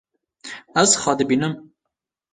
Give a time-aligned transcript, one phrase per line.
[0.81, 1.53] Ez xwe dibînim.